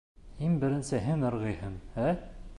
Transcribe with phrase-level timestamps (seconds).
[0.47, 2.13] Иң беренсе һин ырғыйһың, ә?